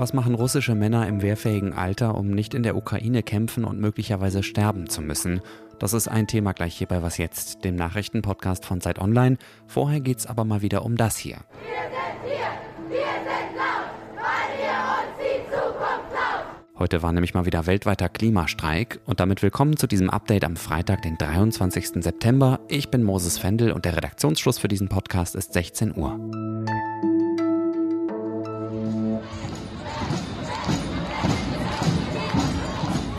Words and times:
Was 0.00 0.14
machen 0.14 0.34
russische 0.34 0.74
Männer 0.74 1.06
im 1.08 1.20
wehrfähigen 1.20 1.74
Alter, 1.74 2.14
um 2.14 2.30
nicht 2.30 2.54
in 2.54 2.62
der 2.62 2.74
Ukraine 2.74 3.22
kämpfen 3.22 3.64
und 3.64 3.78
möglicherweise 3.78 4.42
sterben 4.42 4.88
zu 4.88 5.02
müssen? 5.02 5.42
Das 5.78 5.92
ist 5.92 6.08
ein 6.08 6.26
Thema 6.26 6.54
gleich 6.54 6.74
hier 6.74 6.86
bei 6.86 7.02
Was 7.02 7.18
Jetzt, 7.18 7.66
dem 7.66 7.74
Nachrichtenpodcast 7.74 8.64
von 8.64 8.80
Zeit 8.80 8.98
Online. 8.98 9.36
Vorher 9.66 10.00
geht's 10.00 10.24
aber 10.24 10.46
mal 10.46 10.62
wieder 10.62 10.86
um 10.86 10.96
das 10.96 11.18
hier. 11.18 11.38
Wir 11.60 11.82
sind 11.90 12.22
hier, 12.24 12.48
wir 12.88 12.98
sind 12.98 13.56
laut, 13.56 13.92
weil 14.16 14.50
ihr 14.62 14.78
uns 14.96 15.18
die 15.18 15.44
Zukunft 15.50 16.08
klaut. 16.10 16.64
Heute 16.80 17.02
war 17.02 17.12
nämlich 17.12 17.34
mal 17.34 17.44
wieder 17.44 17.66
weltweiter 17.66 18.08
Klimastreik 18.08 19.00
und 19.04 19.20
damit 19.20 19.42
willkommen 19.42 19.76
zu 19.76 19.86
diesem 19.86 20.08
Update 20.08 20.44
am 20.44 20.56
Freitag, 20.56 21.02
den 21.02 21.18
23. 21.18 22.02
September. 22.02 22.58
Ich 22.68 22.88
bin 22.88 23.02
Moses 23.02 23.36
Fendel 23.36 23.72
und 23.72 23.84
der 23.84 23.98
Redaktionsschluss 23.98 24.58
für 24.58 24.68
diesen 24.68 24.88
Podcast 24.88 25.34
ist 25.34 25.52
16 25.52 25.94
Uhr. 25.94 26.18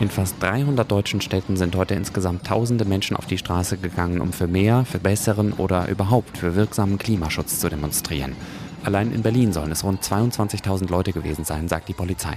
In 0.00 0.10
fast 0.10 0.42
300 0.42 0.90
deutschen 0.90 1.20
Städten 1.20 1.56
sind 1.56 1.76
heute 1.76 1.94
insgesamt 1.94 2.44
tausende 2.44 2.84
Menschen 2.84 3.16
auf 3.16 3.26
die 3.26 3.38
Straße 3.38 3.76
gegangen, 3.76 4.20
um 4.20 4.32
für 4.32 4.48
mehr, 4.48 4.84
für 4.84 4.98
besseren 4.98 5.52
oder 5.52 5.86
überhaupt 5.86 6.36
für 6.36 6.56
wirksamen 6.56 6.98
Klimaschutz 6.98 7.60
zu 7.60 7.68
demonstrieren. 7.68 8.34
Allein 8.82 9.12
in 9.12 9.22
Berlin 9.22 9.52
sollen 9.52 9.70
es 9.70 9.84
rund 9.84 10.02
22.000 10.02 10.90
Leute 10.90 11.12
gewesen 11.12 11.44
sein, 11.44 11.68
sagt 11.68 11.88
die 11.88 11.94
Polizei. 11.94 12.36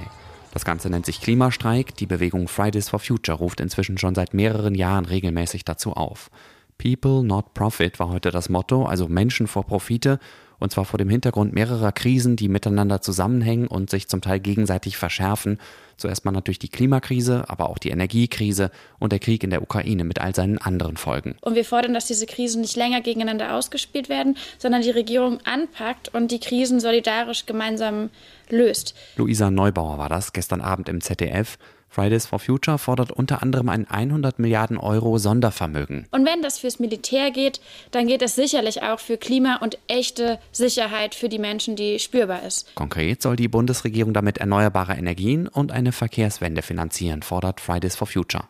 Das 0.56 0.64
Ganze 0.64 0.90
nennt 0.90 1.06
sich 1.06 1.20
Klimastreik. 1.20 1.98
Die 1.98 2.06
Bewegung 2.06 2.48
Fridays 2.48 2.88
for 2.88 3.00
Future 3.00 3.40
ruft 3.40 3.60
inzwischen 3.60 3.98
schon 3.98 4.16
seit 4.16 4.34
mehreren 4.34 4.74
Jahren 4.74 5.04
regelmäßig 5.04 5.66
dazu 5.66 5.92
auf. 5.92 6.32
People, 6.78 7.24
not 7.24 7.54
Profit 7.54 8.00
war 8.00 8.08
heute 8.08 8.32
das 8.32 8.48
Motto, 8.48 8.86
also 8.86 9.10
Menschen 9.10 9.48
vor 9.48 9.66
Profite 9.66 10.18
und 10.60 10.72
zwar 10.72 10.86
vor 10.86 10.98
dem 10.98 11.10
Hintergrund 11.10 11.54
mehrerer 11.54 11.92
Krisen, 11.92 12.36
die 12.36 12.48
miteinander 12.48 13.02
zusammenhängen 13.02 13.68
und 13.68 13.90
sich 13.90 14.08
zum 14.08 14.22
Teil 14.22 14.40
gegenseitig 14.40 14.98
verschärfen. 14.98 15.60
Zuerst 15.98 16.26
mal 16.26 16.32
natürlich 16.32 16.60
die 16.60 16.70
Klimakrise, 16.70 17.46
aber 17.48 17.70
auch 17.70 17.78
die 17.78 17.90
Energiekrise 17.90 18.70
und 19.00 19.12
der 19.12 19.20
Krieg 19.20 19.44
in 19.44 19.50
der 19.50 19.62
Ukraine 19.62 20.04
mit 20.04 20.20
all 20.20 20.36
seinen 20.36 20.58
anderen 20.58 20.98
Folgen. 20.98 21.36
Und 21.42 21.56
wir 21.56 21.64
fordern, 21.64 21.94
dass 21.94 22.06
diese 22.06 22.26
Krisen 22.26 22.62
nicht 22.62 22.76
länger 22.76 23.02
gegeneinander 23.02 23.56
ausgespielt 23.56 24.10
werden, 24.10 24.38
sondern 24.58 24.82
die 24.82 24.92
Regierung 24.92 25.40
anpackt 25.46 26.14
und 26.14 26.32
die 26.32 26.40
Krisen 26.40 26.80
solidarisch 26.80 27.46
gemeinsam 27.46 28.10
löst. 28.50 28.94
Luisa 29.16 29.50
Neubauer 29.50 29.98
war 29.98 30.10
das 30.10 30.34
gestern 30.34 30.62
Abend 30.62 30.90
im 30.90 31.02
ZDF. 31.02 31.58
Fridays 31.90 32.26
for 32.26 32.40
Future 32.40 32.78
fordert 32.78 33.12
unter 33.12 33.42
anderem 33.42 33.70
ein 33.70 33.88
100 33.90 34.38
Milliarden 34.40 34.78
Euro 34.78 35.18
Sondervermögen. 35.18 36.08
Und 36.12 36.26
wenn 36.26 36.42
das 36.42 36.60
fürs 36.60 36.80
Militär 36.80 37.32
geht, 37.32 37.62
dann 37.92 38.08
geht 38.08 38.22
es 38.22 38.36
sicherlich 38.36 38.84
auch 38.84 39.00
für 39.00 39.18
Klima 39.18 39.58
und 39.58 39.78
echte 39.88 40.40
Sicherheit 40.52 41.16
für 41.16 41.30
die 41.30 41.40
Menschen, 41.40 41.76
die 41.76 42.00
spürbar 42.00 42.44
ist. 42.44 42.76
Konkret 42.76 43.22
soll 43.22 43.36
die 43.36 43.48
Bundesregierung 43.48 44.14
damit 44.14 44.40
erneuerbare 44.40 44.94
Energien 44.94 45.48
und 45.48 45.72
eine 45.72 45.92
Verkehrswende 45.92 46.62
finanzieren, 46.62 47.22
fordert 47.22 47.62
Fridays 47.62 47.96
for 47.96 48.08
Future. 48.08 48.46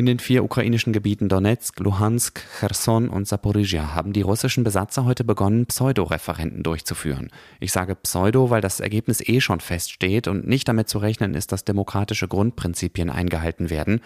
In 0.00 0.06
den 0.06 0.18
vier 0.18 0.42
ukrainischen 0.42 0.94
Gebieten 0.94 1.28
Donetsk, 1.28 1.78
Luhansk, 1.78 2.40
Cherson 2.58 3.10
und 3.10 3.28
Saporizhia 3.28 3.94
haben 3.94 4.14
die 4.14 4.22
russischen 4.22 4.64
Besatzer 4.64 5.04
heute 5.04 5.24
begonnen, 5.24 5.66
Pseudo-Referenten 5.66 6.62
durchzuführen. 6.62 7.28
Ich 7.60 7.70
sage 7.70 7.94
Pseudo, 7.96 8.48
weil 8.48 8.62
das 8.62 8.80
Ergebnis 8.80 9.20
eh 9.20 9.42
schon 9.42 9.60
feststeht 9.60 10.26
und 10.26 10.48
nicht 10.48 10.66
damit 10.68 10.88
zu 10.88 10.96
rechnen 10.96 11.34
ist, 11.34 11.52
dass 11.52 11.66
demokratische 11.66 12.28
Grundprinzipien 12.28 13.10
eingehalten 13.10 13.68
werden. 13.68 14.00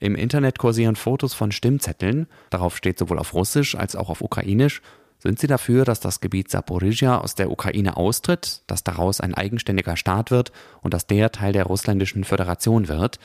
Im 0.00 0.16
Internet 0.16 0.58
kursieren 0.58 0.96
Fotos 0.96 1.32
von 1.32 1.50
Stimmzetteln, 1.50 2.26
darauf 2.50 2.76
steht 2.76 2.98
sowohl 2.98 3.18
auf 3.18 3.32
Russisch 3.32 3.74
als 3.74 3.96
auch 3.96 4.10
auf 4.10 4.20
Ukrainisch. 4.20 4.82
Sind 5.18 5.38
Sie 5.38 5.46
dafür, 5.46 5.86
dass 5.86 6.00
das 6.00 6.20
Gebiet 6.20 6.50
Saporizhia 6.50 7.16
aus 7.16 7.36
der 7.36 7.50
Ukraine 7.50 7.96
austritt, 7.96 8.64
dass 8.66 8.84
daraus 8.84 9.22
ein 9.22 9.32
eigenständiger 9.32 9.96
Staat 9.96 10.30
wird 10.30 10.52
und 10.82 10.92
dass 10.92 11.06
der 11.06 11.32
Teil 11.32 11.54
der 11.54 11.64
russländischen 11.64 12.24
Föderation 12.24 12.88
wird? 12.88 13.18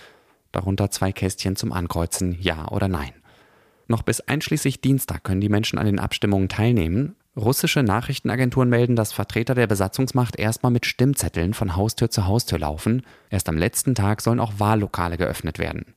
Darunter 0.54 0.90
zwei 0.90 1.12
Kästchen 1.12 1.58
zum 1.58 1.74
Ankreuzen 1.74 2.38
Ja 2.40 2.70
oder 2.70 2.88
Nein. 2.88 3.12
Noch 3.88 4.02
bis 4.02 4.22
einschließlich 4.22 4.80
Dienstag 4.80 5.24
können 5.24 5.42
die 5.42 5.50
Menschen 5.50 5.78
an 5.78 5.86
den 5.86 6.00
Abstimmungen 6.00 6.48
teilnehmen. 6.48 7.16
Russische 7.36 7.84
Nachrichtenagenturen 7.84 8.70
melden, 8.70 8.96
dass 8.96 9.12
Vertreter 9.12 9.56
der 9.56 9.68
Besatzungsmacht 9.68 10.38
erstmal 10.38 10.72
mit 10.72 10.86
Stimmzetteln 10.86 11.54
von 11.54 11.76
Haustür 11.76 12.10
zu 12.10 12.26
Haustür 12.26 12.60
laufen. 12.60 13.02
Erst 13.30 13.50
am 13.50 13.58
letzten 13.58 13.96
Tag 13.96 14.22
sollen 14.22 14.40
auch 14.40 14.54
Wahllokale 14.60 15.18
geöffnet 15.18 15.60
werden. 15.60 15.96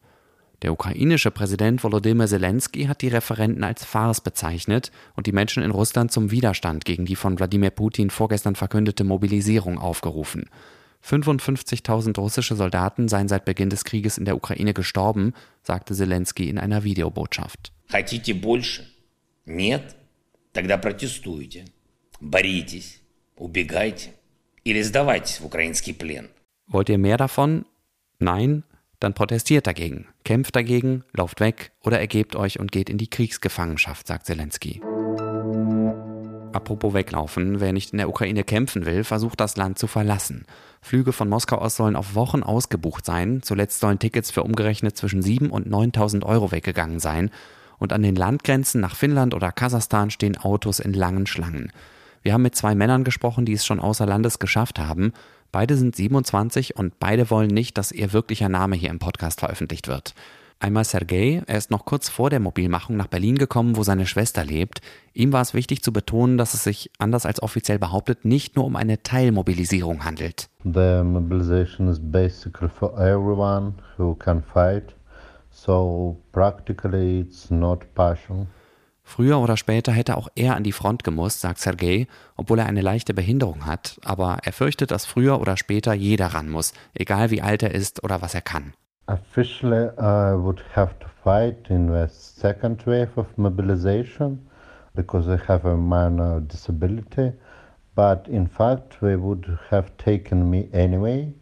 Der 0.62 0.72
ukrainische 0.72 1.30
Präsident 1.30 1.84
Volodymyr 1.84 2.26
Zelensky 2.26 2.86
hat 2.86 3.02
die 3.02 3.08
Referenten 3.08 3.62
als 3.62 3.84
Farce 3.84 4.22
bezeichnet 4.22 4.90
und 5.14 5.26
die 5.26 5.32
Menschen 5.32 5.62
in 5.62 5.70
Russland 5.70 6.10
zum 6.10 6.30
Widerstand 6.30 6.86
gegen 6.86 7.04
die 7.04 7.16
von 7.16 7.38
Wladimir 7.38 7.70
Putin 7.70 8.08
vorgestern 8.08 8.56
verkündete 8.56 9.04
Mobilisierung 9.04 9.78
aufgerufen. 9.78 10.48
55.000 11.03 12.17
russische 12.17 12.55
Soldaten 12.55 13.07
seien 13.07 13.27
seit 13.27 13.45
Beginn 13.45 13.69
des 13.69 13.83
Krieges 13.83 14.17
in 14.17 14.25
der 14.25 14.35
Ukraine 14.35 14.73
gestorben, 14.73 15.33
sagte 15.63 15.95
Zelensky 15.95 16.49
in 16.49 16.59
einer 16.59 16.83
Videobotschaft. 16.83 17.71
Хотите 17.89 18.33
больше? 18.33 18.87
Нет? 19.45 19.95
Тогда 20.53 20.77
протестуйте. 20.77 21.65
Боритесь, 22.19 23.01
убегайте 23.35 24.13
или 24.63 24.81
сдавайтесь 24.83 25.39
в 25.39 25.45
украинский 25.45 25.93
плен. 25.93 26.29
Wollt 26.67 26.89
ihr 26.89 26.99
mehr 26.99 27.17
davon? 27.17 27.65
Nein? 28.19 28.63
Dann 28.99 29.15
protestiert 29.15 29.65
dagegen, 29.65 30.07
kämpft 30.23 30.55
dagegen, 30.55 31.03
lauft 31.13 31.39
weg 31.39 31.71
oder 31.83 31.99
ergebt 31.99 32.35
euch 32.35 32.59
und 32.59 32.71
geht 32.71 32.89
in 32.89 32.99
die 32.99 33.09
Kriegsgefangenschaft, 33.09 34.05
sagt 34.05 34.27
Zelensky. 34.27 34.79
Apropos 36.56 36.94
weglaufen, 36.94 37.60
wer 37.60 37.74
nicht 37.74 37.92
in 37.92 37.98
der 37.98 38.08
Ukraine 38.08 38.42
kämpfen 38.42 38.86
will, 38.86 39.04
versucht 39.04 39.40
das 39.40 39.58
Land 39.58 39.78
zu 39.78 39.86
verlassen. 39.86 40.46
Flüge 40.80 41.12
von 41.12 41.28
Moskau 41.28 41.58
aus 41.58 41.76
sollen 41.76 41.96
auf 41.96 42.14
Wochen 42.14 42.42
ausgebucht 42.42 43.04
sein. 43.04 43.42
Zuletzt 43.42 43.80
sollen 43.80 43.98
Tickets 43.98 44.30
für 44.30 44.42
umgerechnet 44.42 44.96
zwischen 44.96 45.20
7.000 45.20 45.50
und 45.50 45.68
9.000 45.68 46.24
Euro 46.24 46.52
weggegangen 46.52 46.98
sein. 46.98 47.30
Und 47.76 47.92
an 47.92 48.02
den 48.02 48.16
Landgrenzen 48.16 48.80
nach 48.80 48.96
Finnland 48.96 49.34
oder 49.34 49.52
Kasachstan 49.52 50.10
stehen 50.10 50.38
Autos 50.38 50.80
in 50.80 50.94
langen 50.94 51.26
Schlangen. 51.26 51.72
Wir 52.22 52.32
haben 52.32 52.40
mit 52.40 52.56
zwei 52.56 52.74
Männern 52.74 53.04
gesprochen, 53.04 53.44
die 53.44 53.52
es 53.52 53.66
schon 53.66 53.78
außer 53.78 54.06
Landes 54.06 54.38
geschafft 54.38 54.78
haben. 54.78 55.12
Beide 55.52 55.76
sind 55.76 55.94
27 55.94 56.74
und 56.74 56.98
beide 56.98 57.28
wollen 57.28 57.50
nicht, 57.50 57.76
dass 57.76 57.92
ihr 57.92 58.14
wirklicher 58.14 58.48
Name 58.48 58.76
hier 58.76 58.88
im 58.88 58.98
Podcast 58.98 59.40
veröffentlicht 59.40 59.88
wird. 59.88 60.14
Einmal 60.58 60.84
Sergei, 60.84 61.42
er 61.46 61.58
ist 61.58 61.70
noch 61.70 61.84
kurz 61.84 62.08
vor 62.08 62.30
der 62.30 62.40
Mobilmachung 62.40 62.96
nach 62.96 63.08
Berlin 63.08 63.36
gekommen, 63.36 63.76
wo 63.76 63.82
seine 63.82 64.06
Schwester 64.06 64.42
lebt. 64.42 64.80
Ihm 65.12 65.32
war 65.32 65.42
es 65.42 65.52
wichtig 65.52 65.82
zu 65.82 65.92
betonen, 65.92 66.38
dass 66.38 66.54
es 66.54 66.64
sich, 66.64 66.90
anders 66.98 67.26
als 67.26 67.42
offiziell 67.42 67.78
behauptet, 67.78 68.24
nicht 68.24 68.56
nur 68.56 68.64
um 68.64 68.74
eine 68.74 69.02
Teilmobilisierung 69.02 70.04
handelt. 70.04 70.48
The 70.64 71.02
mobilization 71.04 71.88
is 71.88 72.00
basically 72.00 72.70
for 72.70 72.98
everyone 72.98 73.74
who 73.98 74.14
can 74.14 74.42
fight, 74.42 74.94
so 75.50 76.22
practically 76.32 77.20
it's 77.20 77.50
not 77.50 77.94
partial. 77.94 78.46
Früher 79.02 79.38
oder 79.38 79.58
später 79.58 79.92
hätte 79.92 80.16
auch 80.16 80.28
er 80.34 80.56
an 80.56 80.64
die 80.64 80.72
Front 80.72 81.04
gemusst, 81.04 81.42
sagt 81.42 81.60
Sergei, 81.60 82.08
obwohl 82.34 82.58
er 82.58 82.66
eine 82.66 82.80
leichte 82.80 83.12
Behinderung 83.14 83.66
hat, 83.66 84.00
aber 84.04 84.38
er 84.42 84.52
fürchtet, 84.52 84.90
dass 84.90 85.06
früher 85.06 85.38
oder 85.38 85.58
später 85.58 85.92
jeder 85.92 86.28
ran 86.28 86.48
muss, 86.48 86.72
egal 86.94 87.30
wie 87.30 87.42
alt 87.42 87.62
er 87.62 87.72
ist 87.72 88.02
oder 88.02 88.22
was 88.22 88.34
er 88.34 88.40
kann. 88.40 88.72
Officially, 89.08 89.88
I 89.98 90.34
would 90.34 90.62
have 90.74 90.98
to 90.98 91.06
fight 91.22 91.66
in 91.70 91.86
the 91.86 92.08
second 92.08 92.82
wave 92.86 93.16
of 93.16 93.26
mobilization 93.38 94.48
because 94.96 95.28
I 95.28 95.38
have 95.46 95.64
a 95.64 95.76
minor 95.76 96.40
disability. 96.40 97.32
But 97.94 98.26
in 98.28 98.48
fact, 98.48 98.98
they 99.00 99.16
would 99.16 99.58
have 99.70 99.96
taken 99.96 100.50
me 100.50 100.68
anyway, 100.72 101.32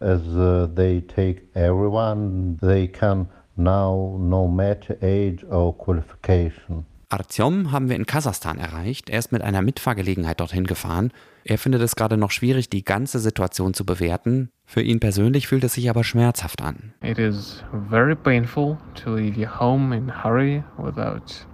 as 0.00 0.20
uh, 0.36 0.68
they 0.74 1.00
take 1.00 1.48
everyone 1.54 2.58
they 2.60 2.86
can 2.86 3.28
now, 3.56 4.16
no 4.20 4.46
matter 4.46 4.98
age 5.00 5.42
or 5.50 5.72
qualification. 5.76 6.84
Artyom 7.08 7.70
haben 7.70 7.88
wir 7.88 7.96
in 7.96 8.04
Kasachstan 8.04 8.58
erreicht. 8.58 9.08
Er 9.08 9.20
ist 9.20 9.32
mit 9.32 9.42
einer 9.42 9.62
Mitfahrgelegenheit 9.62 10.40
dorthin 10.40 10.66
gefahren. 10.66 11.12
Er 11.44 11.56
findet 11.56 11.80
es 11.80 11.96
gerade 11.96 12.16
noch 12.16 12.32
schwierig, 12.32 12.68
die 12.68 12.84
ganze 12.84 13.20
Situation 13.20 13.74
zu 13.74 13.86
bewerten. 13.86 14.50
Für 14.68 14.82
ihn 14.82 14.98
persönlich 14.98 15.46
fühlt 15.46 15.62
es 15.62 15.74
sich 15.74 15.88
aber 15.88 16.02
schmerzhaft 16.02 16.60
an. 16.60 16.92
It 17.00 17.18
is 17.18 17.64
very 17.88 18.16
painful 18.16 18.76
to 18.96 19.14
leave 19.14 19.38
your 19.40 19.60
home 19.60 19.96
in 19.96 20.24
hurry 20.24 20.64
without 20.76 21.46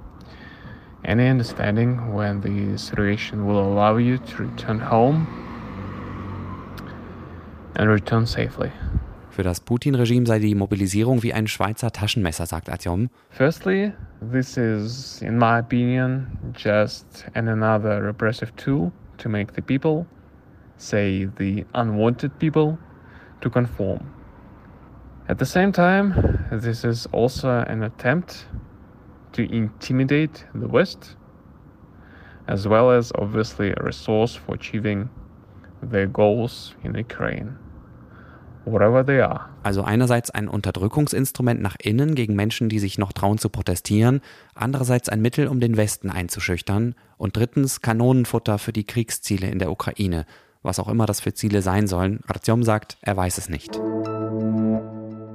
any 1.04 1.30
understanding 1.30 2.14
when 2.14 2.40
the 2.40 2.76
situation 2.78 3.46
will 3.46 3.58
allow 3.58 3.98
you 3.98 4.16
to 4.16 4.42
return 4.42 4.80
home 4.80 5.26
and 7.74 7.90
return 7.90 8.24
safely. 8.26 8.70
Für 9.30 9.42
das 9.42 9.60
Putin-Regime 9.60 10.26
sei 10.26 10.38
die 10.38 10.54
Mobilisierung 10.54 11.22
wie 11.22 11.32
ein 11.32 11.46
Schweizer 11.46 11.90
Taschenmesser, 11.90 12.46
sagt 12.46 12.70
Artyom. 12.70 13.08
Firstly, 13.30 13.92
this 14.30 14.56
is, 14.56 15.22
in 15.22 15.38
my 15.38 15.58
opinion, 15.58 16.26
just 16.54 17.26
another 17.34 18.02
repressive 18.02 18.52
tool 18.56 18.90
to 19.18 19.28
make 19.28 19.54
the 19.54 19.62
people, 19.62 20.06
say 20.76 21.28
the 21.38 21.64
unwanted 21.72 22.38
people, 22.38 22.78
to 23.42 23.50
conform. 23.50 24.00
At 25.28 25.38
the 25.38 25.46
same 25.46 25.72
time, 25.72 26.14
this 26.50 26.84
is 26.84 27.06
also 27.12 27.48
an 27.48 27.82
attempt 27.82 28.46
to 29.32 29.42
intimidate 29.42 30.46
the 30.54 30.68
West, 30.68 31.16
as 32.48 32.66
well 32.66 32.90
as 32.90 33.12
obviously 33.14 33.70
a 33.70 33.82
resource 33.82 34.34
for 34.34 34.54
achieving 34.54 35.08
their 35.82 36.06
goals 36.06 36.74
in 36.82 36.94
Ukraine. 36.96 37.56
Whatever 38.64 39.04
they 39.04 39.20
are. 39.20 39.48
Also 39.64 39.82
einerseits 39.82 40.30
ein 40.30 40.48
Unterdrückungsinstrument 40.48 41.60
nach 41.60 41.76
innen 41.82 42.14
gegen 42.14 42.36
Menschen, 42.36 42.68
die 42.68 42.78
sich 42.78 42.96
noch 42.96 43.12
trauen 43.12 43.38
zu 43.38 43.48
protestieren, 43.48 44.20
andererseits 44.54 45.08
ein 45.08 45.20
Mittel, 45.20 45.48
um 45.48 45.58
den 45.58 45.76
Westen 45.76 46.10
einzuschüchtern 46.10 46.94
und 47.16 47.36
drittens 47.36 47.80
Kanonenfutter 47.80 48.58
für 48.58 48.72
die 48.72 48.84
Kriegsziele 48.84 49.48
in 49.48 49.58
der 49.58 49.70
Ukraine, 49.70 50.26
was 50.62 50.78
auch 50.78 50.88
immer 50.88 51.06
das 51.06 51.20
für 51.20 51.34
Ziele 51.34 51.62
sein 51.62 51.86
sollen. 51.86 52.20
Artyom 52.26 52.62
sagt, 52.62 52.98
er 53.00 53.16
weiß 53.16 53.38
es 53.38 53.48
nicht. 53.48 53.80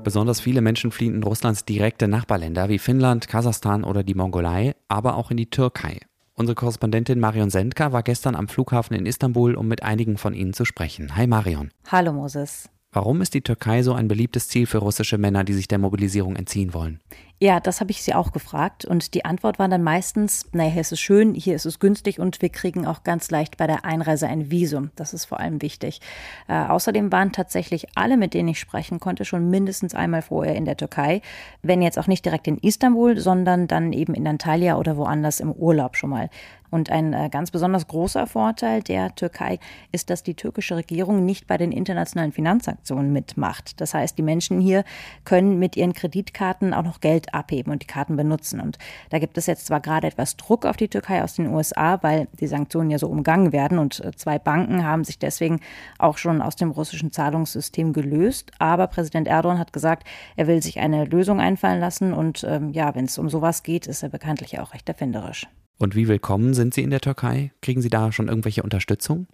Besonders 0.03 0.39
viele 0.39 0.61
Menschen 0.61 0.91
fliehen 0.91 1.15
in 1.15 1.23
Russlands 1.23 1.65
direkte 1.65 2.07
Nachbarländer 2.07 2.69
wie 2.69 2.79
Finnland, 2.79 3.27
Kasachstan 3.27 3.83
oder 3.83 4.03
die 4.03 4.15
Mongolei, 4.15 4.73
aber 4.87 5.15
auch 5.15 5.31
in 5.31 5.37
die 5.37 5.49
Türkei. 5.49 5.99
Unsere 6.33 6.55
Korrespondentin 6.55 7.19
Marion 7.19 7.49
Sendka 7.49 7.91
war 7.91 8.03
gestern 8.03 8.35
am 8.35 8.47
Flughafen 8.47 8.95
in 8.95 9.05
Istanbul, 9.05 9.55
um 9.55 9.67
mit 9.67 9.83
einigen 9.83 10.17
von 10.17 10.33
ihnen 10.33 10.53
zu 10.53 10.65
sprechen. 10.65 11.15
Hi 11.15 11.27
Marion. 11.27 11.71
Hallo 11.91 12.13
Moses. 12.13 12.69
Warum 12.91 13.21
ist 13.21 13.33
die 13.33 13.41
Türkei 13.41 13.83
so 13.83 13.93
ein 13.93 14.07
beliebtes 14.07 14.47
Ziel 14.47 14.65
für 14.65 14.77
russische 14.77 15.17
Männer, 15.17 15.43
die 15.43 15.53
sich 15.53 15.67
der 15.67 15.77
Mobilisierung 15.77 16.35
entziehen 16.35 16.73
wollen? 16.73 16.99
Ja, 17.39 17.59
das 17.59 17.81
habe 17.81 17.91
ich 17.91 18.01
sie 18.01 18.15
auch 18.15 18.31
gefragt. 18.31 18.83
Und 18.83 19.13
die 19.13 19.23
Antwort 19.23 19.59
war 19.59 19.67
dann 19.67 19.83
meistens, 19.83 20.47
naja, 20.53 20.71
hier 20.71 20.81
ist 20.81 20.91
es 20.91 20.99
schön, 20.99 21.35
hier 21.35 21.53
ist 21.55 21.65
es 21.65 21.77
günstig 21.77 22.19
und 22.19 22.41
wir 22.41 22.49
kriegen 22.49 22.87
auch 22.87 23.03
ganz 23.03 23.29
leicht 23.29 23.57
bei 23.57 23.67
der 23.67 23.85
Einreise 23.85 24.27
ein 24.27 24.49
Visum. 24.49 24.89
Das 24.95 25.13
ist 25.13 25.25
vor 25.25 25.39
allem 25.39 25.61
wichtig. 25.61 26.01
Äh, 26.47 26.55
außerdem 26.55 27.11
waren 27.11 27.31
tatsächlich 27.33 27.89
alle, 27.93 28.17
mit 28.17 28.33
denen 28.33 28.49
ich 28.49 28.59
sprechen 28.59 28.99
konnte, 28.99 29.23
schon 29.23 29.51
mindestens 29.51 29.93
einmal 29.93 30.23
vorher 30.23 30.55
in 30.55 30.65
der 30.65 30.77
Türkei. 30.77 31.21
Wenn 31.61 31.83
jetzt 31.83 31.99
auch 31.99 32.07
nicht 32.07 32.25
direkt 32.25 32.47
in 32.47 32.57
Istanbul, 32.57 33.19
sondern 33.19 33.67
dann 33.67 33.93
eben 33.93 34.15
in 34.15 34.27
Antalya 34.27 34.77
oder 34.77 34.97
woanders 34.97 35.39
im 35.39 35.51
Urlaub 35.51 35.95
schon 35.95 36.09
mal. 36.09 36.31
Und 36.69 36.89
ein 36.91 37.13
äh, 37.13 37.29
ganz 37.31 37.51
besonders 37.51 37.87
großer 37.87 38.27
Vorteil 38.27 38.81
der 38.81 39.15
Türkei 39.15 39.59
ist, 39.91 40.09
dass 40.09 40.23
die 40.23 40.33
türkische 40.33 40.75
Regierung 40.75 41.25
nicht 41.25 41.47
bei 41.47 41.57
den 41.57 41.71
internationalen 41.71 42.33
Finanzaktionen 42.33 43.13
mitmacht. 43.13 43.79
Das 43.79 43.93
heißt, 43.93 44.17
die 44.17 44.23
Menschen 44.23 44.59
hier 44.59 44.83
können 45.23 45.59
mit 45.59 45.77
ihren 45.77 45.93
Kreditkarten 45.93 46.73
auch 46.73 46.83
noch 46.83 46.99
Geld 46.99 47.26
abheben 47.33 47.71
und 47.71 47.81
die 47.83 47.87
Karten 47.87 48.15
benutzen. 48.15 48.59
Und 48.59 48.77
da 49.09 49.19
gibt 49.19 49.37
es 49.37 49.45
jetzt 49.45 49.65
zwar 49.65 49.79
gerade 49.79 50.07
etwas 50.07 50.37
Druck 50.37 50.65
auf 50.65 50.77
die 50.77 50.87
Türkei 50.87 51.23
aus 51.23 51.35
den 51.35 51.47
USA, 51.47 52.01
weil 52.03 52.27
die 52.39 52.47
Sanktionen 52.47 52.89
ja 52.89 52.99
so 52.99 53.07
umgangen 53.07 53.51
werden 53.51 53.79
und 53.79 54.03
äh, 54.03 54.11
zwei 54.15 54.39
Banken 54.39 54.83
haben 54.83 55.03
sich 55.03 55.19
deswegen 55.19 55.59
auch 55.99 56.17
schon 56.17 56.41
aus 56.41 56.55
dem 56.55 56.71
russischen 56.71 57.11
Zahlungssystem 57.11 57.93
gelöst. 57.93 58.51
Aber 58.59 58.87
Präsident 58.87 59.27
Erdogan 59.27 59.59
hat 59.59 59.73
gesagt, 59.73 60.07
er 60.35 60.47
will 60.47 60.61
sich 60.61 60.79
eine 60.79 61.05
Lösung 61.05 61.39
einfallen 61.39 61.79
lassen 61.79 62.13
und 62.13 62.43
ähm, 62.47 62.71
ja, 62.71 62.95
wenn 62.95 63.05
es 63.05 63.17
um 63.17 63.29
sowas 63.29 63.63
geht, 63.63 63.87
ist 63.87 64.03
er 64.03 64.09
bekanntlich 64.09 64.59
auch 64.59 64.73
recht 64.73 64.87
erfinderisch. 64.89 65.47
Und 65.79 65.95
wie 65.95 66.07
willkommen 66.07 66.53
sind 66.53 66.73
Sie 66.73 66.81
in 66.81 66.89
der 66.89 67.01
Türkei? 67.01 67.51
Kriegen 67.61 67.81
Sie 67.81 67.89
da 67.89 68.11
schon 68.11 68.29
irgendwelche 68.29 68.63
Unterstützung? 68.63 69.27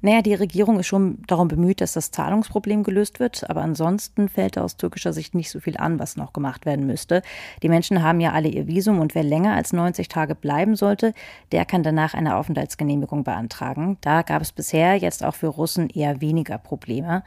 Naja, 0.00 0.22
die 0.22 0.34
Regierung 0.34 0.78
ist 0.78 0.86
schon 0.86 1.18
darum 1.26 1.48
bemüht, 1.48 1.80
dass 1.80 1.94
das 1.94 2.12
Zahlungsproblem 2.12 2.84
gelöst 2.84 3.18
wird, 3.18 3.48
aber 3.50 3.62
ansonsten 3.62 4.28
fällt 4.28 4.56
aus 4.56 4.76
türkischer 4.76 5.12
Sicht 5.12 5.34
nicht 5.34 5.50
so 5.50 5.58
viel 5.58 5.76
an, 5.76 5.98
was 5.98 6.16
noch 6.16 6.32
gemacht 6.32 6.66
werden 6.66 6.86
müsste. 6.86 7.22
Die 7.62 7.68
Menschen 7.68 8.02
haben 8.02 8.20
ja 8.20 8.32
alle 8.32 8.48
ihr 8.48 8.68
Visum 8.68 9.00
und 9.00 9.16
wer 9.16 9.24
länger 9.24 9.54
als 9.54 9.72
90 9.72 10.08
Tage 10.08 10.36
bleiben 10.36 10.76
sollte, 10.76 11.14
der 11.50 11.64
kann 11.64 11.82
danach 11.82 12.14
eine 12.14 12.36
Aufenthaltsgenehmigung 12.36 13.24
beantragen. 13.24 13.98
Da 14.00 14.22
gab 14.22 14.42
es 14.42 14.52
bisher 14.52 14.96
jetzt 14.96 15.24
auch 15.24 15.34
für 15.34 15.48
Russen 15.48 15.90
eher 15.90 16.20
weniger 16.20 16.58
Probleme. 16.58 17.24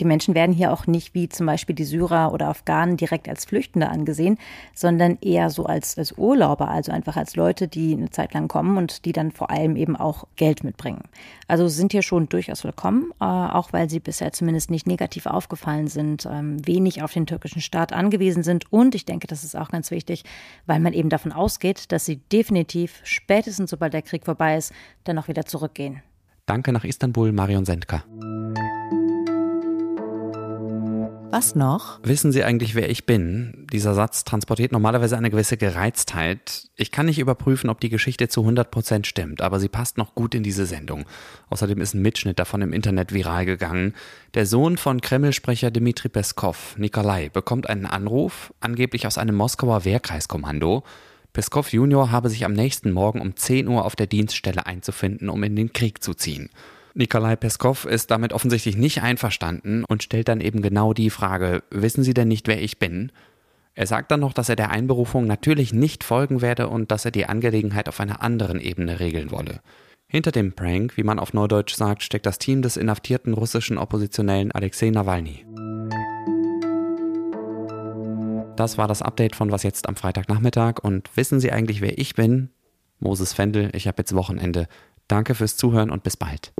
Die 0.00 0.04
Menschen 0.04 0.34
werden 0.34 0.54
hier 0.54 0.72
auch 0.72 0.86
nicht 0.86 1.14
wie 1.14 1.28
zum 1.28 1.46
Beispiel 1.46 1.74
die 1.74 1.84
Syrer 1.84 2.32
oder 2.32 2.48
Afghanen 2.48 2.96
direkt 2.96 3.28
als 3.28 3.44
Flüchtende 3.44 3.88
angesehen, 3.88 4.38
sondern 4.74 5.18
eher 5.20 5.50
so 5.50 5.64
als, 5.64 5.96
als 5.96 6.12
Urlauber, 6.12 6.68
also 6.68 6.92
einfach 6.92 7.16
als 7.16 7.36
Leute, 7.36 7.68
die 7.68 7.92
eine 7.92 8.10
Zeit 8.10 8.34
lang 8.34 8.48
kommen 8.48 8.76
und 8.76 9.04
die 9.04 9.12
dann 9.12 9.30
vor 9.30 9.50
allem 9.50 9.76
eben 9.76 9.96
auch 9.96 10.26
Geld 10.36 10.64
mitbringen. 10.64 11.02
Also 11.48 11.68
sind 11.68 11.92
hier 11.92 12.02
schon 12.02 12.28
durchaus 12.28 12.64
willkommen, 12.64 13.12
äh, 13.20 13.24
auch 13.24 13.72
weil 13.72 13.88
sie 13.88 14.00
bisher 14.00 14.32
zumindest 14.32 14.70
nicht 14.70 14.86
negativ 14.86 15.26
aufgefallen 15.26 15.88
sind, 15.88 16.26
ähm, 16.26 16.66
wenig 16.66 17.02
auf 17.02 17.12
den 17.12 17.26
türkischen 17.26 17.60
Staat 17.60 17.92
angewiesen 17.92 18.42
sind 18.42 18.70
und 18.72 18.94
ich 18.94 19.04
denke, 19.04 19.26
das 19.26 19.44
ist 19.44 19.56
auch 19.56 19.70
ganz 19.70 19.90
wichtig, 19.90 20.24
weil 20.66 20.80
man 20.80 20.92
eben 20.92 21.08
davon 21.08 21.32
ausgeht, 21.32 21.92
dass 21.92 22.04
sie 22.04 22.16
definitiv 22.32 23.00
spätestens 23.04 23.70
sobald 23.70 23.92
der 23.92 24.02
Krieg 24.02 24.24
vorbei 24.24 24.56
ist, 24.56 24.72
dann 25.04 25.18
auch 25.18 25.28
wieder 25.28 25.44
zurückgehen. 25.44 26.02
Danke 26.46 26.72
nach 26.72 26.84
Istanbul, 26.84 27.32
Marion 27.32 27.64
Sendka. 27.64 28.04
Was 31.36 31.54
noch? 31.54 31.98
Wissen 32.02 32.32
Sie 32.32 32.44
eigentlich, 32.44 32.74
wer 32.74 32.88
ich 32.88 33.04
bin? 33.04 33.66
Dieser 33.70 33.92
Satz 33.92 34.24
transportiert 34.24 34.72
normalerweise 34.72 35.18
eine 35.18 35.28
gewisse 35.28 35.58
Gereiztheit. 35.58 36.70
Ich 36.76 36.90
kann 36.90 37.04
nicht 37.04 37.18
überprüfen, 37.18 37.68
ob 37.68 37.78
die 37.78 37.90
Geschichte 37.90 38.28
zu 38.28 38.40
100% 38.40 39.04
stimmt, 39.04 39.42
aber 39.42 39.60
sie 39.60 39.68
passt 39.68 39.98
noch 39.98 40.14
gut 40.14 40.34
in 40.34 40.42
diese 40.42 40.64
Sendung. 40.64 41.04
Außerdem 41.50 41.78
ist 41.82 41.92
ein 41.92 42.00
Mitschnitt 42.00 42.38
davon 42.38 42.62
im 42.62 42.72
Internet 42.72 43.12
viral 43.12 43.44
gegangen. 43.44 43.92
Der 44.32 44.46
Sohn 44.46 44.78
von 44.78 45.02
Kreml-Sprecher 45.02 45.70
Dmitri 45.70 46.08
Peskov, 46.08 46.74
Nikolai, 46.78 47.28
bekommt 47.28 47.68
einen 47.68 47.84
Anruf, 47.84 48.54
angeblich 48.60 49.06
aus 49.06 49.18
einem 49.18 49.34
Moskauer 49.34 49.84
Wehrkreiskommando. 49.84 50.84
Peskov 51.34 51.70
Junior 51.70 52.10
habe 52.10 52.30
sich 52.30 52.46
am 52.46 52.54
nächsten 52.54 52.92
Morgen 52.92 53.20
um 53.20 53.36
10 53.36 53.68
Uhr 53.68 53.84
auf 53.84 53.94
der 53.94 54.06
Dienststelle 54.06 54.64
einzufinden, 54.64 55.28
um 55.28 55.42
in 55.42 55.54
den 55.54 55.74
Krieg 55.74 56.02
zu 56.02 56.14
ziehen. 56.14 56.48
Nikolai 56.98 57.36
Peskov 57.36 57.84
ist 57.84 58.10
damit 58.10 58.32
offensichtlich 58.32 58.74
nicht 58.74 59.02
einverstanden 59.02 59.84
und 59.84 60.02
stellt 60.02 60.28
dann 60.28 60.40
eben 60.40 60.62
genau 60.62 60.94
die 60.94 61.10
Frage, 61.10 61.62
wissen 61.70 62.02
Sie 62.02 62.14
denn 62.14 62.28
nicht, 62.28 62.48
wer 62.48 62.62
ich 62.62 62.78
bin? 62.78 63.12
Er 63.74 63.86
sagt 63.86 64.10
dann 64.10 64.20
noch, 64.20 64.32
dass 64.32 64.48
er 64.48 64.56
der 64.56 64.70
Einberufung 64.70 65.26
natürlich 65.26 65.74
nicht 65.74 66.04
folgen 66.04 66.40
werde 66.40 66.68
und 66.68 66.90
dass 66.90 67.04
er 67.04 67.10
die 67.10 67.26
Angelegenheit 67.26 67.90
auf 67.90 68.00
einer 68.00 68.22
anderen 68.22 68.60
Ebene 68.60 68.98
regeln 68.98 69.30
wolle. 69.30 69.60
Hinter 70.06 70.32
dem 70.32 70.54
Prank, 70.54 70.96
wie 70.96 71.02
man 71.02 71.18
auf 71.18 71.34
Neudeutsch 71.34 71.74
sagt, 71.74 72.02
steckt 72.02 72.24
das 72.24 72.38
Team 72.38 72.62
des 72.62 72.78
inhaftierten 72.78 73.34
russischen 73.34 73.76
Oppositionellen 73.76 74.50
Alexei 74.52 74.88
Nawalny. 74.88 75.44
Das 78.56 78.78
war 78.78 78.88
das 78.88 79.02
Update 79.02 79.36
von 79.36 79.52
Was 79.52 79.64
jetzt 79.64 79.86
am 79.86 79.96
Freitagnachmittag 79.96 80.76
und 80.82 81.14
wissen 81.14 81.40
Sie 81.40 81.52
eigentlich, 81.52 81.82
wer 81.82 81.98
ich 81.98 82.14
bin? 82.14 82.48
Moses 83.00 83.34
Fendel, 83.34 83.68
ich 83.74 83.86
habe 83.86 83.98
jetzt 83.98 84.14
Wochenende. 84.14 84.66
Danke 85.07 85.35
fürs 85.35 85.57
Zuhören 85.57 85.89
und 85.89 86.03
bis 86.03 86.15
bald. 86.17 86.53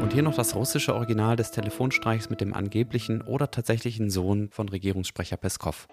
Und 0.00 0.12
hier 0.12 0.22
noch 0.22 0.36
das 0.36 0.54
russische 0.54 0.94
Original 0.94 1.36
des 1.36 1.50
Telefonstreichs 1.50 2.30
mit 2.30 2.40
dem 2.40 2.54
angeblichen 2.54 3.22
oder 3.22 3.50
tatsächlichen 3.50 4.10
Sohn 4.10 4.50
von 4.50 4.68
Regierungssprecher 4.68 5.36
Peskov. 5.36 5.88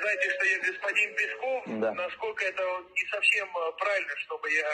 сказать, 0.00 0.34
что 0.34 0.44
я 0.44 0.58
господин 0.58 1.14
Песков, 1.14 1.62
да. 1.66 1.94
насколько 1.94 2.44
это 2.44 2.62
не 2.94 3.06
совсем 3.10 3.48
правильно, 3.78 4.16
чтобы 4.16 4.50
я 4.52 4.68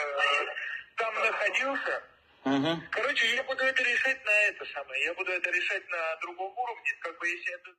там 0.97 1.13
находился. 1.15 2.03
Угу. 2.44 2.82
Короче, 2.90 3.36
я 3.36 3.42
буду 3.44 3.62
это 3.62 3.82
решать 3.82 4.24
на 4.24 4.30
это 4.50 4.64
самое. 4.74 5.04
Я 5.04 5.14
буду 5.14 5.30
это 5.30 5.50
решать 5.50 5.88
на 5.88 6.16
другом 6.22 6.52
уровне. 6.58 6.92
Как 7.00 7.18
бы 7.18 7.28
если 7.28 7.54
это 7.54 7.72